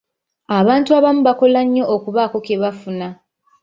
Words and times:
Abantu 0.59 0.89
abamu 0.97 1.21
bakola 1.27 1.59
nnyo 1.65 1.83
okubaako 1.95 2.37
kye 2.45 2.55
bafuna. 2.63 3.07